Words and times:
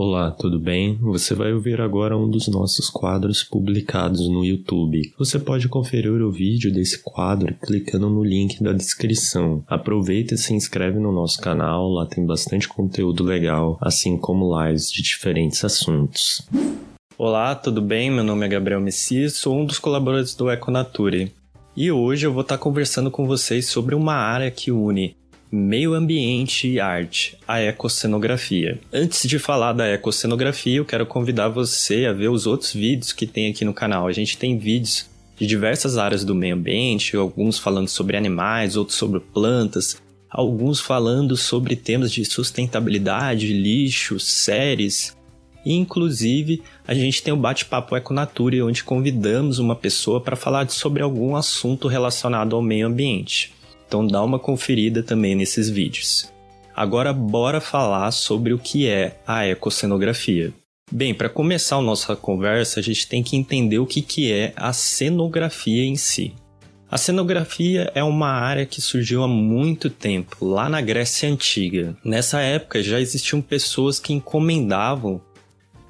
Olá, 0.00 0.30
tudo 0.30 0.60
bem? 0.60 0.96
Você 1.00 1.34
vai 1.34 1.52
ouvir 1.52 1.80
agora 1.80 2.16
um 2.16 2.30
dos 2.30 2.46
nossos 2.46 2.88
quadros 2.88 3.42
publicados 3.42 4.28
no 4.28 4.44
YouTube. 4.44 5.12
Você 5.18 5.40
pode 5.40 5.68
conferir 5.68 6.22
o 6.22 6.30
vídeo 6.30 6.72
desse 6.72 7.02
quadro 7.02 7.52
clicando 7.60 8.08
no 8.08 8.22
link 8.22 8.62
da 8.62 8.72
descrição. 8.72 9.64
Aproveita 9.66 10.34
e 10.34 10.38
se 10.38 10.54
inscreve 10.54 11.00
no 11.00 11.10
nosso 11.10 11.40
canal, 11.40 11.88
lá 11.88 12.06
tem 12.06 12.24
bastante 12.24 12.68
conteúdo 12.68 13.24
legal, 13.24 13.76
assim 13.80 14.16
como 14.16 14.56
lives 14.62 14.88
de 14.88 15.02
diferentes 15.02 15.64
assuntos. 15.64 16.46
Olá, 17.18 17.56
tudo 17.56 17.82
bem? 17.82 18.08
Meu 18.08 18.22
nome 18.22 18.46
é 18.46 18.48
Gabriel 18.48 18.80
Messias, 18.80 19.32
sou 19.32 19.58
um 19.58 19.66
dos 19.66 19.80
colaboradores 19.80 20.32
do 20.32 20.48
Econature. 20.48 21.32
E 21.76 21.90
hoje 21.90 22.24
eu 22.24 22.32
vou 22.32 22.42
estar 22.42 22.58
conversando 22.58 23.10
com 23.10 23.26
vocês 23.26 23.66
sobre 23.66 23.96
uma 23.96 24.14
área 24.14 24.48
que 24.48 24.70
une 24.70 25.16
meio 25.50 25.94
ambiente 25.94 26.68
e 26.68 26.78
arte, 26.78 27.36
a 27.46 27.60
ecocenografia. 27.60 28.78
Antes 28.92 29.28
de 29.28 29.38
falar 29.38 29.72
da 29.72 29.86
ecocenografia, 29.88 30.76
eu 30.76 30.84
quero 30.84 31.06
convidar 31.06 31.48
você 31.48 32.04
a 32.06 32.12
ver 32.12 32.28
os 32.28 32.46
outros 32.46 32.72
vídeos 32.72 33.12
que 33.12 33.26
tem 33.26 33.50
aqui 33.50 33.64
no 33.64 33.72
canal. 33.72 34.06
A 34.06 34.12
gente 34.12 34.36
tem 34.36 34.58
vídeos 34.58 35.08
de 35.36 35.46
diversas 35.46 35.96
áreas 35.96 36.24
do 36.24 36.34
meio 36.34 36.54
ambiente, 36.54 37.16
alguns 37.16 37.58
falando 37.58 37.88
sobre 37.88 38.16
animais, 38.16 38.76
outros 38.76 38.98
sobre 38.98 39.20
plantas, 39.20 40.00
alguns 40.28 40.80
falando 40.80 41.36
sobre 41.36 41.76
temas 41.76 42.12
de 42.12 42.24
sustentabilidade, 42.24 43.52
lixo, 43.52 44.20
séries. 44.20 45.16
Inclusive, 45.64 46.62
a 46.86 46.94
gente 46.94 47.22
tem 47.22 47.32
o 47.32 47.36
bate-papo 47.36 47.96
Econature, 47.96 48.62
onde 48.62 48.84
convidamos 48.84 49.58
uma 49.58 49.74
pessoa 49.74 50.20
para 50.20 50.36
falar 50.36 50.68
sobre 50.70 51.02
algum 51.02 51.36
assunto 51.36 51.88
relacionado 51.88 52.54
ao 52.54 52.62
meio 52.62 52.86
ambiente. 52.86 53.52
Então 53.88 54.06
dá 54.06 54.22
uma 54.22 54.38
conferida 54.38 55.02
também 55.02 55.34
nesses 55.34 55.70
vídeos. 55.70 56.30
Agora 56.76 57.12
bora 57.12 57.60
falar 57.60 58.10
sobre 58.12 58.52
o 58.52 58.58
que 58.58 58.86
é 58.86 59.18
a 59.26 59.46
ecocenografia. 59.46 60.52
Bem, 60.92 61.12
para 61.12 61.28
começar 61.28 61.76
a 61.76 61.82
nossa 61.82 62.14
conversa, 62.14 62.80
a 62.80 62.82
gente 62.82 63.08
tem 63.08 63.22
que 63.22 63.36
entender 63.36 63.78
o 63.78 63.86
que, 63.86 64.00
que 64.00 64.30
é 64.30 64.52
a 64.54 64.72
cenografia 64.72 65.84
em 65.84 65.96
si. 65.96 66.34
A 66.90 66.96
cenografia 66.96 67.90
é 67.94 68.02
uma 68.02 68.28
área 68.28 68.64
que 68.64 68.80
surgiu 68.80 69.22
há 69.22 69.28
muito 69.28 69.90
tempo, 69.90 70.36
lá 70.44 70.68
na 70.68 70.80
Grécia 70.80 71.28
Antiga. 71.28 71.96
Nessa 72.04 72.40
época 72.40 72.82
já 72.82 73.00
existiam 73.00 73.42
pessoas 73.42 73.98
que 73.98 74.12
encomendavam 74.12 75.20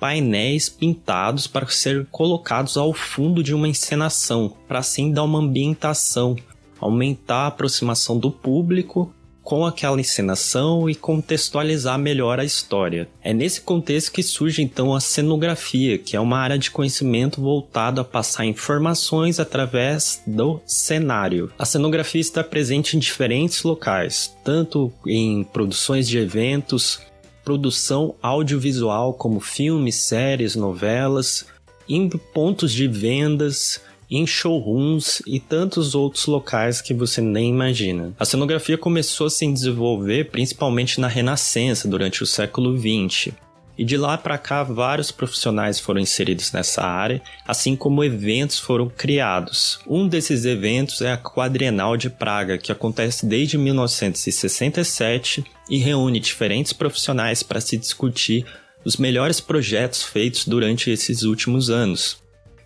painéis 0.00 0.68
pintados 0.68 1.46
para 1.46 1.66
serem 1.68 2.04
colocados 2.10 2.76
ao 2.76 2.92
fundo 2.92 3.42
de 3.42 3.54
uma 3.54 3.68
encenação, 3.68 4.56
para 4.66 4.78
assim 4.78 5.12
dar 5.12 5.24
uma 5.24 5.40
ambientação, 5.40 6.36
aumentar 6.80 7.44
a 7.44 7.46
aproximação 7.48 8.18
do 8.18 8.30
público 8.30 9.12
com 9.48 9.64
aquela 9.64 9.98
encenação 9.98 10.90
e 10.90 10.94
contextualizar 10.94 11.98
melhor 11.98 12.38
a 12.38 12.44
história. 12.44 13.08
É 13.22 13.32
nesse 13.32 13.62
contexto 13.62 14.12
que 14.12 14.22
surge 14.22 14.60
então 14.60 14.94
a 14.94 15.00
cenografia, 15.00 15.96
que 15.96 16.14
é 16.14 16.20
uma 16.20 16.36
área 16.36 16.58
de 16.58 16.70
conhecimento 16.70 17.40
voltada 17.40 18.02
a 18.02 18.04
passar 18.04 18.44
informações 18.44 19.40
através 19.40 20.20
do 20.26 20.60
cenário. 20.66 21.50
A 21.58 21.64
cenografia 21.64 22.20
está 22.20 22.44
presente 22.44 22.94
em 22.94 23.00
diferentes 23.00 23.62
locais, 23.62 24.36
tanto 24.44 24.92
em 25.06 25.44
produções 25.44 26.06
de 26.06 26.18
eventos, 26.18 27.00
produção 27.42 28.14
audiovisual 28.20 29.14
como 29.14 29.40
filmes, 29.40 29.94
séries, 29.94 30.54
novelas, 30.54 31.46
em 31.88 32.06
pontos 32.10 32.70
de 32.70 32.86
vendas, 32.86 33.80
em 34.10 34.26
showrooms 34.26 35.22
e 35.26 35.38
tantos 35.38 35.94
outros 35.94 36.26
locais 36.26 36.80
que 36.80 36.94
você 36.94 37.20
nem 37.20 37.50
imagina. 37.50 38.12
A 38.18 38.24
cenografia 38.24 38.78
começou 38.78 39.26
a 39.26 39.30
se 39.30 39.50
desenvolver 39.52 40.30
principalmente 40.30 41.00
na 41.00 41.08
Renascença, 41.08 41.88
durante 41.88 42.22
o 42.22 42.26
século 42.26 42.76
XX. 42.78 43.32
E 43.76 43.84
de 43.84 43.96
lá 43.96 44.18
para 44.18 44.36
cá, 44.36 44.64
vários 44.64 45.12
profissionais 45.12 45.78
foram 45.78 46.00
inseridos 46.00 46.50
nessa 46.50 46.82
área, 46.82 47.22
assim 47.46 47.76
como 47.76 48.02
eventos 48.02 48.58
foram 48.58 48.88
criados. 48.88 49.78
Um 49.86 50.08
desses 50.08 50.44
eventos 50.44 51.00
é 51.00 51.12
a 51.12 51.16
Quadrienal 51.16 51.96
de 51.96 52.10
Praga, 52.10 52.58
que 52.58 52.72
acontece 52.72 53.24
desde 53.24 53.56
1967 53.56 55.44
e 55.70 55.78
reúne 55.78 56.18
diferentes 56.18 56.72
profissionais 56.72 57.44
para 57.44 57.60
se 57.60 57.76
discutir 57.76 58.44
os 58.84 58.96
melhores 58.96 59.40
projetos 59.40 60.02
feitos 60.02 60.44
durante 60.44 60.90
esses 60.90 61.22
últimos 61.22 61.70
anos 61.70 62.18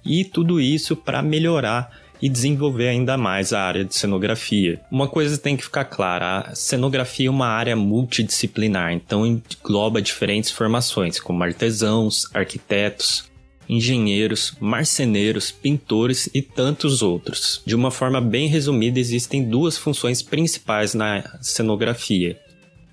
e 0.05 0.25
tudo 0.25 0.61
isso 0.61 0.97
para 0.97 1.23
melhorar 1.23 1.91
e 2.23 2.29
desenvolver 2.29 2.89
ainda 2.89 3.17
mais 3.17 3.53
a 3.53 3.61
área 3.61 3.85
de 3.85 3.95
cenografia. 3.97 4.81
Uma 4.91 5.09
coisa 5.09 5.37
tem 5.37 5.57
que 5.57 5.65
ficar 5.65 5.85
clara: 5.87 6.41
a 6.41 6.55
cenografia 6.55 7.27
é 7.27 7.31
uma 7.31 7.49
área 7.49 7.75
multidisciplinar, 7.75 8.93
então 8.93 9.27
engloba 9.27 10.01
diferentes 10.01 10.51
formações, 10.51 11.19
como 11.19 11.43
artesãos, 11.43 12.29
arquitetos, 12.33 13.25
engenheiros, 13.69 14.55
marceneiros, 14.61 15.51
pintores 15.51 16.29
e 16.33 16.41
tantos 16.41 17.03
outros. 17.03 17.61
De 17.67 17.75
uma 17.75 17.91
forma 17.91 18.21
bem 18.21 18.47
resumida, 18.49 19.01
existem 19.01 19.43
duas 19.43 19.77
funções 19.77 20.23
principais 20.23 20.95
na 20.95 21.25
cenografia, 21.41 22.39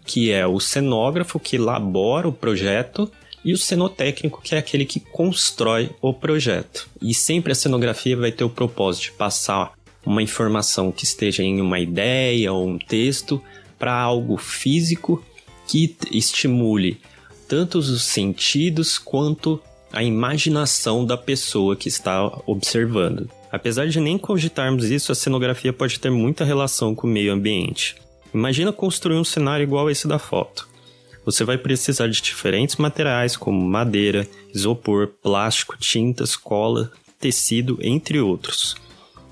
que 0.06 0.32
é 0.32 0.48
o 0.48 0.60
cenógrafo 0.60 1.40
que 1.40 1.58
elabora 1.58 2.28
o 2.28 2.34
projeto 2.34 3.12
e 3.44 3.54
o 3.54 3.58
cenotécnico, 3.58 4.42
que 4.42 4.56
é 4.56 4.58
aquele 4.58 4.86
que 4.86 5.00
constrói 5.00 5.90
o 6.02 6.14
projeto. 6.14 6.90
E 7.02 7.14
sempre 7.14 7.52
a 7.52 7.56
cenografia 7.56 8.16
vai 8.18 8.32
ter 8.32 8.44
o 8.44 8.50
propósito 8.50 9.04
de 9.04 9.12
passar 9.14 9.74
uma 10.06 10.22
informação 10.22 10.92
que 10.92 11.04
esteja 11.04 11.44
em 11.44 11.62
uma 11.62 11.80
ideia 11.80 12.52
ou 12.52 12.68
um 12.68 12.78
texto 12.78 13.42
para 13.78 13.94
algo 13.94 14.38
físico 14.38 15.24
que 15.68 15.96
estimule 16.12 17.00
tanto 17.48 17.80
os 17.80 18.04
sentidos 18.04 18.98
quanto 18.98 19.62
a 19.92 20.04
imaginação 20.04 21.04
da 21.06 21.18
pessoa 21.18 21.76
que 21.76 21.88
está 21.88 22.24
observando. 22.46 23.30
Apesar 23.52 23.88
de 23.88 24.00
nem 24.00 24.18
cogitarmos 24.18 24.86
isso, 24.86 25.12
a 25.12 25.16
cenografia 25.16 25.74
pode 25.74 26.00
ter 26.00 26.12
muita 26.12 26.46
relação 26.46 26.94
com 26.94 27.08
o 27.08 27.10
meio 27.10 27.34
ambiente. 27.34 27.96
Imagina 28.32 28.72
construir 28.72 29.18
um 29.18 29.24
cenário 29.24 29.64
igual 29.64 29.90
esse 29.90 30.08
da 30.08 30.20
foto 30.20 30.69
você 31.30 31.44
vai 31.44 31.60
precisar 31.60 32.08
de 32.08 32.24
diferentes 32.24 32.78
materiais 32.78 33.38
como 33.38 33.62
madeira, 33.62 34.28
isopor, 34.52 35.10
plástico, 35.22 35.78
tintas, 35.78 36.36
cola, 36.36 36.92
tecido, 37.20 37.78
entre 37.84 38.20
outros. 38.20 38.76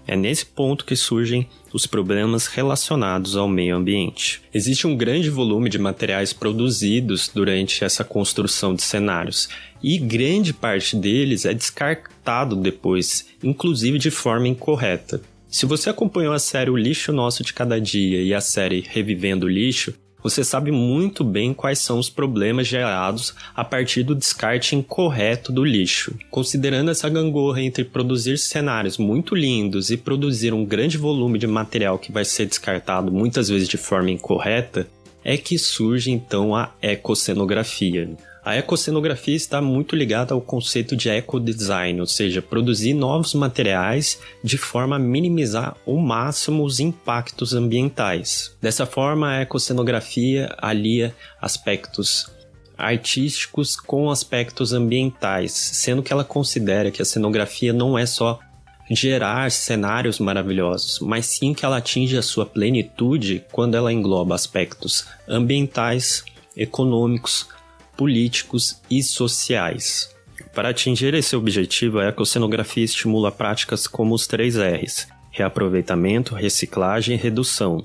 É 0.06 0.16
nesse 0.16 0.46
ponto 0.46 0.86
que 0.86 0.96
surgem 0.96 1.50
os 1.74 1.88
problemas 1.88 2.46
relacionados 2.46 3.36
ao 3.36 3.48
meio 3.48 3.76
ambiente. 3.76 4.44
Existe 4.54 4.86
um 4.86 4.96
grande 4.96 5.32
volume 5.32 5.72
de 5.72 5.80
materiais 5.80 6.32
produzidos 6.34 7.32
durante 7.34 7.84
essa 7.84 8.04
construção 8.04 8.76
de 8.76 8.84
cenários, 8.84 9.50
e 9.82 9.98
grande 9.98 10.54
parte 10.54 10.96
deles 10.96 11.46
é 11.46 11.54
descartado 11.54 12.56
depois, 12.56 13.26
inclusive 13.44 13.98
de 13.98 14.12
forma 14.12 14.48
incorreta. 14.48 15.20
Se 15.50 15.66
você 15.66 15.90
acompanhou 15.90 16.34
a 16.34 16.40
série 16.40 16.70
O 16.70 16.78
Lixo 16.78 17.12
Nosso 17.12 17.44
de 17.44 17.54
Cada 17.54 17.82
Dia 17.82 18.22
e 18.22 18.36
a 18.36 18.42
série 18.42 18.86
Revivendo 18.88 19.48
o 19.48 19.50
Lixo, 19.50 19.96
você 20.30 20.44
sabe 20.44 20.72
muito 20.72 21.24
bem 21.24 21.54
quais 21.54 21.80
são 21.80 21.98
os 21.98 22.10
problemas 22.10 22.68
gerados 22.68 23.34
a 23.56 23.64
partir 23.64 24.04
do 24.04 24.14
descarte 24.14 24.76
incorreto 24.76 25.54
do 25.54 25.64
lixo. 25.64 26.14
Considerando 26.30 26.92
essa 26.92 27.08
gangorra 27.08 27.62
entre 27.62 27.86
produzir 27.86 28.38
cenários 28.38 28.98
muito 28.98 29.34
lindos 29.34 29.90
e 29.90 29.96
produzir 29.96 30.54
um 30.54 30.66
grande 30.66 30.98
volume 30.98 31.40
de 31.40 31.48
material 31.48 31.98
que 31.98 32.12
vai 32.12 32.26
ser 32.26 32.46
descartado 32.46 33.10
muitas 33.10 33.48
vezes 33.48 33.70
de 33.70 33.78
forma 33.78 34.12
incorreta, 34.12 34.86
é 35.24 35.38
que 35.38 35.58
surge 35.58 36.12
então 36.12 36.54
a 36.54 36.72
ecocenografia. 36.82 38.10
A 38.48 38.56
ecocenografia 38.56 39.36
está 39.36 39.62
muito 39.62 39.94
ligada 39.94 40.34
ao 40.34 40.40
conceito 40.40 40.96
de 40.96 41.10
ecodesign, 41.10 42.00
ou 42.00 42.08
seja, 42.08 42.42
produzir 42.42 42.94
novos 42.94 43.34
materiais 43.34 44.22
de 44.42 44.58
forma 44.58 44.96
a 44.96 45.00
minimizar 45.00 45.76
ao 45.86 45.98
máximo 45.98 46.64
os 46.64 46.80
impactos 46.80 47.54
ambientais. 47.54 48.56
Dessa 48.62 48.86
forma, 48.86 49.32
a 49.32 49.42
ecocenografia 49.42 50.56
alia 50.60 51.14
aspectos 51.42 52.32
artísticos 52.78 53.76
com 53.76 54.10
aspectos 54.10 54.72
ambientais, 54.72 55.52
sendo 55.52 56.02
que 56.02 56.14
ela 56.14 56.24
considera 56.24 56.90
que 56.90 57.02
a 57.02 57.06
cenografia 57.06 57.74
não 57.74 58.00
é 58.00 58.06
só 58.06 58.40
gerar 58.90 59.52
cenários 59.52 60.20
maravilhosos, 60.20 61.00
mas 61.02 61.26
sim 61.26 61.54
que 61.54 61.66
ela 61.66 61.80
atinge 61.80 62.18
a 62.18 62.22
sua 62.22 62.46
plenitude 62.46 63.44
quando 63.52 63.76
ela 63.76 63.92
engloba 63.92 64.34
aspectos 64.34 65.06
ambientais, 65.28 66.24
econômicos, 66.56 67.50
políticos 67.98 68.82
e 68.90 69.02
sociais. 69.02 70.16
Para 70.54 70.70
atingir 70.70 71.14
esse 71.14 71.36
objetivo, 71.36 72.00
a 72.00 72.06
ecocenografia 72.06 72.84
estimula 72.84 73.32
práticas 73.32 73.88
como 73.88 74.14
os 74.14 74.28
três 74.28 74.56
R's: 74.56 75.08
reaproveitamento, 75.32 76.36
reciclagem 76.36 77.16
e 77.16 77.20
redução, 77.20 77.84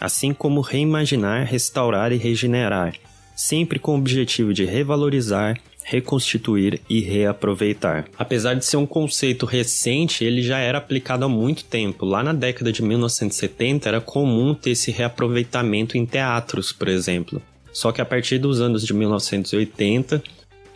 assim 0.00 0.32
como 0.32 0.60
reimaginar, 0.60 1.46
restaurar 1.46 2.12
e 2.12 2.16
regenerar, 2.16 2.94
sempre 3.36 3.78
com 3.78 3.92
o 3.92 3.98
objetivo 3.98 4.52
de 4.52 4.64
revalorizar, 4.64 5.58
reconstituir 5.84 6.80
e 6.88 7.00
reaproveitar. 7.00 8.06
Apesar 8.18 8.54
de 8.54 8.64
ser 8.64 8.76
um 8.76 8.86
conceito 8.86 9.46
recente, 9.46 10.24
ele 10.24 10.42
já 10.42 10.58
era 10.58 10.78
aplicado 10.78 11.24
há 11.24 11.28
muito 11.28 11.64
tempo. 11.64 12.04
Lá 12.04 12.22
na 12.22 12.32
década 12.32 12.72
de 12.72 12.82
1970 12.82 13.88
era 13.88 14.00
comum 14.00 14.54
ter 14.54 14.70
esse 14.70 14.90
reaproveitamento 14.90 15.98
em 15.98 16.06
teatros, 16.06 16.72
por 16.72 16.88
exemplo. 16.88 17.42
Só 17.72 17.90
que 17.92 18.00
a 18.00 18.04
partir 18.04 18.38
dos 18.38 18.60
anos 18.60 18.84
de 18.84 18.92
1980 18.92 20.22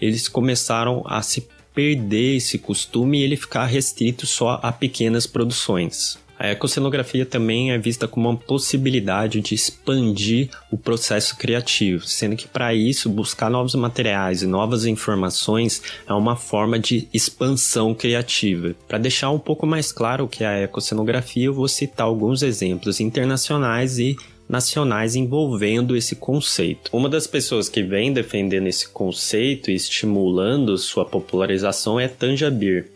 eles 0.00 0.28
começaram 0.28 1.02
a 1.06 1.22
se 1.22 1.48
perder 1.74 2.36
esse 2.36 2.58
costume 2.58 3.18
e 3.18 3.22
ele 3.22 3.36
ficar 3.36 3.66
restrito 3.66 4.26
só 4.26 4.58
a 4.62 4.72
pequenas 4.72 5.26
produções. 5.26 6.18
A 6.38 6.48
ecocenografia 6.48 7.24
também 7.24 7.72
é 7.72 7.78
vista 7.78 8.06
como 8.06 8.28
uma 8.28 8.36
possibilidade 8.36 9.40
de 9.40 9.54
expandir 9.54 10.50
o 10.70 10.76
processo 10.76 11.34
criativo, 11.36 12.06
sendo 12.06 12.36
que 12.36 12.46
para 12.46 12.74
isso 12.74 13.08
buscar 13.08 13.50
novos 13.50 13.74
materiais 13.74 14.42
e 14.42 14.46
novas 14.46 14.84
informações 14.84 15.82
é 16.06 16.12
uma 16.12 16.36
forma 16.36 16.78
de 16.78 17.08
expansão 17.12 17.94
criativa. 17.94 18.74
Para 18.86 18.98
deixar 18.98 19.30
um 19.30 19.38
pouco 19.38 19.66
mais 19.66 19.90
claro 19.90 20.24
o 20.24 20.28
que 20.28 20.44
é 20.44 20.46
a 20.46 20.60
ecocenografia, 20.62 21.46
eu 21.46 21.54
vou 21.54 21.68
citar 21.68 22.06
alguns 22.06 22.42
exemplos 22.42 23.00
internacionais 23.00 23.98
e 23.98 24.14
nacionais 24.48 25.16
envolvendo 25.16 25.96
esse 25.96 26.16
conceito. 26.16 26.90
Uma 26.92 27.08
das 27.08 27.26
pessoas 27.26 27.68
que 27.68 27.82
vem 27.82 28.12
defendendo 28.12 28.66
esse 28.66 28.88
conceito 28.88 29.70
e 29.70 29.74
estimulando 29.74 30.78
sua 30.78 31.04
popularização 31.04 31.98
é 31.98 32.08
Tanja 32.08 32.50
Bir. 32.50 32.90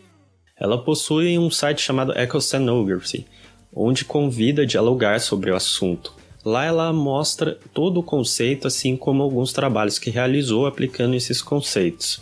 Ela 0.57 0.77
possui 0.77 1.37
um 1.37 1.49
site 1.49 1.81
chamado 1.81 2.17
Ecocenography, 2.17 3.25
onde 3.73 4.05
convida 4.05 4.61
a 4.61 4.65
dialogar 4.65 5.19
sobre 5.19 5.51
o 5.51 5.55
assunto. 5.55 6.13
Lá 6.43 6.65
ela 6.65 6.91
mostra 6.91 7.57
todo 7.73 7.99
o 7.99 8.03
conceito, 8.03 8.67
assim 8.67 8.95
como 8.95 9.21
alguns 9.21 9.53
trabalhos 9.53 9.99
que 9.99 10.09
realizou 10.09 10.65
aplicando 10.65 11.15
esses 11.15 11.41
conceitos. 11.41 12.19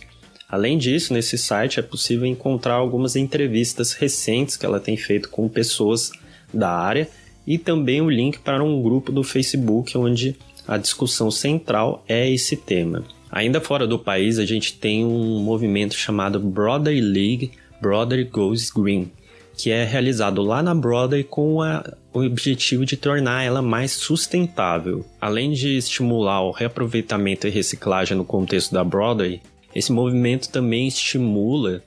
Além 0.48 0.76
disso, 0.76 1.14
nesse 1.14 1.38
site 1.38 1.78
é 1.78 1.82
possível 1.82 2.26
encontrar 2.26 2.74
algumas 2.74 3.14
entrevistas 3.14 3.92
recentes 3.92 4.56
que 4.56 4.66
ela 4.66 4.80
tem 4.80 4.96
feito 4.96 5.28
com 5.28 5.48
pessoas 5.48 6.10
da 6.52 6.70
área 6.70 7.08
e 7.46 7.58
também 7.58 8.00
o 8.00 8.10
link 8.10 8.38
para 8.38 8.62
um 8.62 8.82
grupo 8.82 9.10
do 9.10 9.22
Facebook 9.22 9.96
onde 9.96 10.36
a 10.66 10.76
discussão 10.76 11.30
central 11.30 12.04
é 12.08 12.30
esse 12.30 12.56
tema. 12.56 13.04
Ainda 13.30 13.60
fora 13.60 13.86
do 13.86 13.98
país, 13.98 14.38
a 14.38 14.44
gente 14.44 14.74
tem 14.74 15.04
um 15.04 15.40
movimento 15.40 15.94
chamado 15.94 16.40
Broadway 16.40 17.00
League, 17.00 17.52
Broadway 17.80 18.24
Goes 18.24 18.70
Green, 18.70 19.10
que 19.56 19.70
é 19.70 19.84
realizado 19.84 20.42
lá 20.42 20.62
na 20.62 20.74
Broadway 20.74 21.22
com 21.22 21.62
a, 21.62 21.84
o 22.12 22.20
objetivo 22.20 22.84
de 22.84 22.96
tornar 22.96 23.44
ela 23.44 23.62
mais 23.62 23.92
sustentável. 23.92 25.04
Além 25.20 25.52
de 25.52 25.76
estimular 25.76 26.42
o 26.42 26.50
reaproveitamento 26.50 27.46
e 27.46 27.50
reciclagem 27.50 28.16
no 28.16 28.24
contexto 28.24 28.72
da 28.72 28.82
Broadway, 28.82 29.40
esse 29.74 29.92
movimento 29.92 30.48
também 30.48 30.88
estimula 30.88 31.82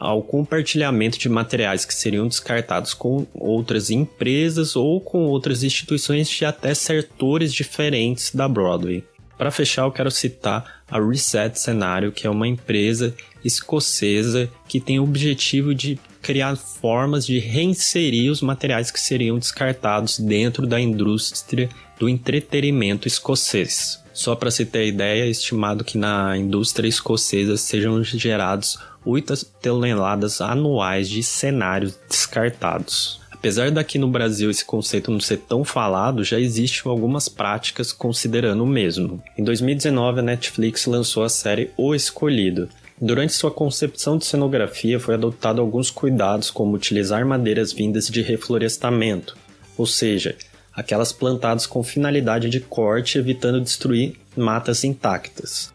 ao 0.00 0.22
compartilhamento 0.22 1.18
de 1.18 1.28
materiais 1.28 1.84
que 1.84 1.92
seriam 1.92 2.28
descartados 2.28 2.94
com 2.94 3.26
outras 3.34 3.90
empresas 3.90 4.76
ou 4.76 5.00
com 5.00 5.24
outras 5.24 5.64
instituições 5.64 6.28
de 6.28 6.44
até 6.44 6.72
setores 6.72 7.52
diferentes 7.52 8.34
da 8.34 8.48
Broadway. 8.48 9.04
Para 9.36 9.50
fechar, 9.50 9.82
eu 9.82 9.92
quero 9.92 10.10
citar 10.10 10.82
a 10.90 11.00
Reset 11.00 11.58
Cenário, 11.58 12.10
que 12.10 12.26
é 12.26 12.30
uma 12.30 12.48
empresa 12.48 13.14
escocesa 13.44 14.50
que 14.66 14.80
tem 14.80 14.98
o 14.98 15.04
objetivo 15.04 15.74
de 15.74 15.98
criar 16.20 16.56
formas 16.56 17.24
de 17.24 17.38
reinserir 17.38 18.30
os 18.30 18.42
materiais 18.42 18.90
que 18.90 19.00
seriam 19.00 19.38
descartados 19.38 20.18
dentro 20.18 20.66
da 20.66 20.80
indústria 20.80 21.68
do 21.98 22.08
entretenimento 22.08 23.06
escocês. 23.06 24.02
Só 24.12 24.34
para 24.34 24.50
se 24.50 24.66
ter 24.66 24.88
ideia, 24.88 25.24
é 25.24 25.28
estimado 25.28 25.84
que 25.84 25.96
na 25.96 26.36
indústria 26.36 26.88
escocesa 26.88 27.56
sejam 27.56 28.02
gerados 28.02 28.76
8 29.08 29.46
toneladas 29.62 30.42
anuais 30.42 31.08
de 31.08 31.22
cenários 31.22 31.98
descartados. 32.08 33.18
Apesar 33.32 33.70
daqui 33.70 33.98
no 33.98 34.08
Brasil 34.08 34.50
esse 34.50 34.64
conceito 34.64 35.10
não 35.10 35.18
ser 35.18 35.38
tão 35.38 35.64
falado, 35.64 36.22
já 36.22 36.38
existem 36.38 36.90
algumas 36.90 37.26
práticas 37.26 37.90
considerando 37.90 38.64
o 38.64 38.66
mesmo. 38.66 39.22
Em 39.38 39.42
2019, 39.42 40.20
a 40.20 40.22
Netflix 40.22 40.84
lançou 40.84 41.24
a 41.24 41.28
série 41.30 41.70
O 41.74 41.94
Escolhido. 41.94 42.68
Durante 43.00 43.32
sua 43.32 43.50
concepção 43.50 44.18
de 44.18 44.26
cenografia, 44.26 45.00
foi 45.00 45.14
adotado 45.14 45.60
alguns 45.62 45.90
cuidados, 45.90 46.50
como 46.50 46.74
utilizar 46.74 47.24
madeiras 47.24 47.72
vindas 47.72 48.08
de 48.08 48.20
reflorestamento, 48.20 49.38
ou 49.78 49.86
seja, 49.86 50.36
aquelas 50.74 51.12
plantadas 51.12 51.64
com 51.64 51.82
finalidade 51.82 52.50
de 52.50 52.60
corte, 52.60 53.16
evitando 53.16 53.60
destruir 53.60 54.16
matas 54.36 54.84
intactas. 54.84 55.72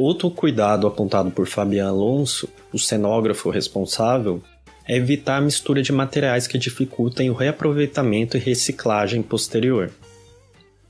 Outro 0.00 0.30
cuidado 0.30 0.86
apontado 0.86 1.28
por 1.28 1.48
Fabian 1.48 1.88
Alonso, 1.88 2.48
o 2.72 2.78
cenógrafo 2.78 3.50
responsável, 3.50 4.40
é 4.86 4.94
evitar 4.94 5.38
a 5.38 5.40
mistura 5.40 5.82
de 5.82 5.90
materiais 5.90 6.46
que 6.46 6.56
dificultem 6.56 7.30
o 7.30 7.34
reaproveitamento 7.34 8.36
e 8.36 8.40
reciclagem 8.40 9.22
posterior. 9.22 9.90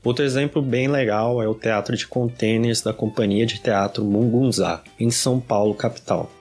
Outro 0.03 0.23
exemplo 0.23 0.61
bem 0.61 0.87
legal 0.87 1.41
é 1.41 1.47
o 1.47 1.55
teatro 1.55 1.97
de 1.97 2.05
containers 2.05 2.83
da 2.83 2.93
Companhia 2.93 3.47
de 3.47 3.59
Teatro 3.59 4.05
Mungunzá, 4.05 4.83
em 4.99 5.09
São 5.09 5.39
Paulo, 5.39 5.73
capital. 5.73 6.31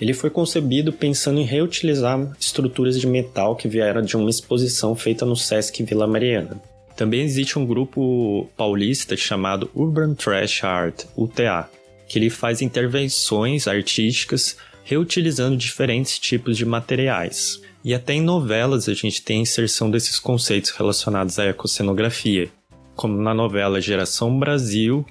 Ele 0.00 0.14
foi 0.14 0.30
concebido 0.30 0.94
pensando 0.94 1.38
em 1.38 1.44
reutilizar 1.44 2.34
estruturas 2.40 2.98
de 2.98 3.06
metal 3.06 3.54
que 3.54 3.68
vieram 3.68 4.00
de 4.00 4.16
uma 4.16 4.30
exposição 4.30 4.96
feita 4.96 5.26
no 5.26 5.36
Sesc 5.36 5.82
Vila 5.82 6.06
Mariana. 6.06 6.62
Também 6.96 7.20
existe 7.20 7.58
um 7.58 7.66
grupo 7.66 8.48
paulista 8.56 9.14
chamado 9.18 9.70
Urban 9.74 10.14
Trash 10.14 10.64
Art, 10.64 11.04
UTA, 11.14 11.68
que 12.10 12.18
ele 12.18 12.28
faz 12.28 12.60
intervenções 12.60 13.68
artísticas 13.68 14.56
reutilizando 14.82 15.56
diferentes 15.56 16.18
tipos 16.18 16.56
de 16.56 16.66
materiais. 16.66 17.62
E 17.84 17.94
até 17.94 18.14
em 18.14 18.20
novelas 18.20 18.88
a 18.88 18.94
gente 18.94 19.22
tem 19.22 19.38
a 19.38 19.42
inserção 19.42 19.88
desses 19.88 20.18
conceitos 20.18 20.70
relacionados 20.70 21.38
à 21.38 21.46
ecocenografia, 21.46 22.50
como 22.96 23.16
na 23.16 23.32
novela 23.32 23.80
Geração 23.80 24.36
Brasil, 24.40 25.06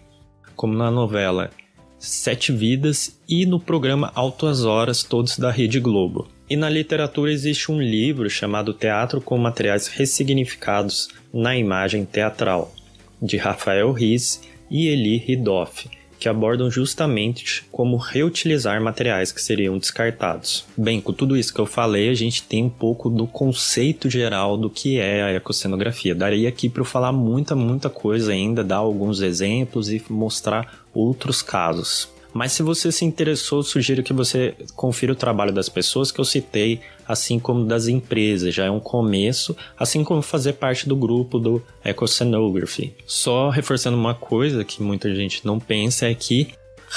como 0.58 0.74
na 0.74 0.92
novela 0.92 1.50
Sete 1.98 2.52
Vidas 2.52 3.18
e 3.30 3.46
no 3.46 3.62
programa 3.62 4.12
Altas 4.14 4.66
Horas, 4.66 5.02
todos 5.02 5.40
da 5.40 5.50
Rede 5.50 5.80
Globo. 5.80 6.28
E 6.50 6.58
na 6.58 6.70
literatura 6.70 7.32
existe 7.32 7.72
um 7.72 7.82
livro 7.82 8.30
chamado 8.30 8.74
Teatro 8.74 9.22
com 9.22 9.38
Materiais 9.38 9.88
Ressignificados 9.88 11.08
na 11.34 11.56
Imagem 11.56 12.04
Teatral, 12.04 12.74
de 13.22 13.38
Rafael 13.38 13.90
Riz 13.94 14.42
e 14.70 14.88
Eli 14.88 15.16
Ridoff, 15.16 15.90
que 16.20 16.28
abordam 16.28 16.70
justamente 16.70 17.64
como 17.72 17.96
reutilizar 17.96 18.82
materiais 18.82 19.32
que 19.32 19.42
seriam 19.42 19.78
descartados. 19.78 20.66
Bem, 20.78 21.00
com 21.00 21.14
tudo 21.14 21.38
isso 21.38 21.54
que 21.54 21.60
eu 21.60 21.66
falei, 21.66 22.10
a 22.10 22.14
gente 22.14 22.44
tem 22.44 22.64
um 22.64 22.70
pouco 22.70 23.10
do 23.10 23.26
conceito 23.26 24.10
geral 24.10 24.58
do 24.58 24.70
que 24.70 25.00
é 25.00 25.24
a 25.24 25.34
ecocenografia. 25.34 26.14
Daria 26.14 26.50
aqui 26.50 26.68
para 26.68 26.82
eu 26.82 26.86
falar 26.86 27.14
muita, 27.14 27.56
muita 27.56 27.90
coisa 27.90 28.34
ainda, 28.34 28.64
dar 28.64 28.78
alguns 28.78 29.22
exemplos 29.22 29.90
e 29.90 30.04
mostrar 30.10 30.84
outros 30.94 31.42
casos. 31.42 32.10
Mas 32.34 32.52
se 32.52 32.62
você 32.62 32.92
se 32.92 33.06
interessou, 33.06 33.64
sugiro 33.64 34.04
que 34.04 34.14
você 34.14 34.56
confira 34.76 35.14
o 35.14 35.16
trabalho 35.16 35.52
das 35.52 35.68
pessoas 35.68 36.12
que 36.12 36.20
eu 36.20 36.26
citei, 36.26 36.80
assim 37.08 37.40
como 37.40 37.66
das 37.66 37.88
empresas. 37.88 38.54
Já 38.54 38.66
é 38.66 38.72
um 38.72 38.80
começo, 38.80 39.56
assim 39.78 40.04
como 40.04 40.22
fazer 40.22 40.54
parte 40.54 40.88
do 40.88 40.96
grupo 40.96 41.40
do 41.40 41.62
Ecocenography. 41.84 42.94
Só 43.06 43.50
reforçando 43.50 43.98
uma 43.98 44.14
coisa 44.14 44.64
que 44.64 44.82
muita 44.82 45.14
gente 45.14 45.46
não 45.46 45.60
pensa 45.60 46.08
é 46.08 46.14
que 46.14 46.50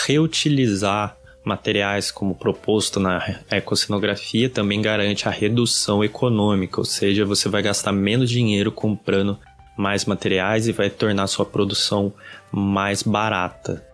reutilizar 0.06 1.16
materiais 1.44 2.10
como 2.10 2.34
proposto 2.34 3.00
na 3.00 3.40
ecocenografia 3.50 4.48
também 4.48 4.80
garante 4.80 5.26
a 5.26 5.30
redução 5.30 6.04
econômica, 6.04 6.80
ou 6.80 6.84
seja, 6.84 7.24
você 7.24 7.48
vai 7.48 7.62
gastar 7.62 7.90
menos 7.90 8.30
dinheiro 8.30 8.70
comprando 8.70 9.36
mais 9.76 10.04
materiais 10.04 10.68
e 10.68 10.72
vai 10.72 10.88
tornar 10.88 11.26
sua 11.26 11.44
produção 11.44 12.12
mais 12.52 13.02
barata 13.02 13.84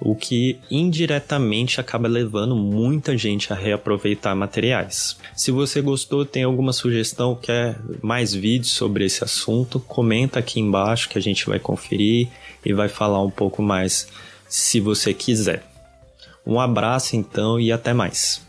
o 0.00 0.14
que 0.14 0.58
indiretamente 0.70 1.80
acaba 1.80 2.08
levando 2.08 2.54
muita 2.54 3.16
gente 3.16 3.52
a 3.52 3.56
reaproveitar 3.56 4.34
materiais. 4.34 5.16
Se 5.34 5.50
você 5.50 5.80
gostou, 5.80 6.24
tem 6.24 6.44
alguma 6.44 6.72
sugestão, 6.72 7.34
quer 7.34 7.78
mais 8.02 8.32
vídeos 8.32 8.72
sobre 8.72 9.04
esse 9.04 9.24
assunto, 9.24 9.80
comenta 9.80 10.38
aqui 10.38 10.60
embaixo 10.60 11.08
que 11.08 11.18
a 11.18 11.22
gente 11.22 11.46
vai 11.46 11.58
conferir 11.58 12.28
e 12.64 12.72
vai 12.72 12.88
falar 12.88 13.22
um 13.22 13.30
pouco 13.30 13.62
mais 13.62 14.08
se 14.48 14.80
você 14.80 15.12
quiser. 15.12 15.64
Um 16.46 16.58
abraço 16.58 17.14
então 17.14 17.60
e 17.60 17.70
até 17.70 17.92
mais. 17.92 18.47